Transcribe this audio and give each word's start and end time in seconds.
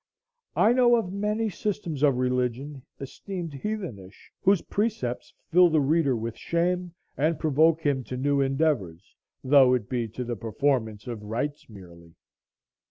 I 0.55 0.73
know 0.73 0.95
of 0.95 1.13
many 1.13 1.47
systems 1.51 2.01
of 2.01 2.17
religion 2.17 2.81
esteemed 2.99 3.53
heathenish 3.53 4.31
whose 4.41 4.63
precepts 4.63 5.31
fill 5.51 5.69
the 5.69 5.79
reader 5.79 6.15
with 6.15 6.35
shame, 6.35 6.95
and 7.15 7.37
provoke 7.37 7.81
him 7.81 8.03
to 8.05 8.17
new 8.17 8.41
endeavors, 8.41 9.15
though 9.43 9.75
it 9.75 9.87
be 9.89 10.07
to 10.07 10.23
the 10.23 10.35
performance 10.35 11.05
of 11.05 11.21
rites 11.21 11.69
merely. 11.69 12.15